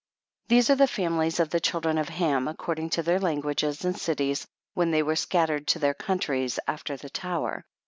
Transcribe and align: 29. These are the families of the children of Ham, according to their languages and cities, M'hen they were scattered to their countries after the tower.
29. 0.47 0.57
These 0.57 0.69
are 0.71 0.75
the 0.75 0.87
families 0.87 1.39
of 1.39 1.51
the 1.51 1.59
children 1.59 1.99
of 1.99 2.09
Ham, 2.09 2.47
according 2.47 2.89
to 2.89 3.03
their 3.03 3.19
languages 3.19 3.85
and 3.85 3.95
cities, 3.95 4.47
M'hen 4.75 4.89
they 4.89 5.03
were 5.03 5.15
scattered 5.15 5.67
to 5.67 5.77
their 5.77 5.93
countries 5.93 6.57
after 6.67 6.97
the 6.97 7.11
tower. 7.11 7.63